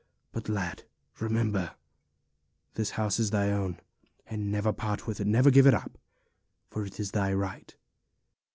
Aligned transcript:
But, 0.31 0.49
lad, 0.49 0.81
remember 1.19 1.75
this 2.73 2.89
house 2.97 3.19
is 3.19 3.29
thy 3.29 3.51
own, 3.51 3.79
and 4.25 4.51
never 4.51 4.73
part 4.73 5.05
with 5.05 5.19
it; 5.19 5.27
never 5.27 5.51
give 5.51 5.67
it 5.67 5.75
up, 5.75 5.95
for 6.71 6.83
it 6.87 6.99
is 6.99 7.11
thy 7.11 7.31
right. 7.33 7.75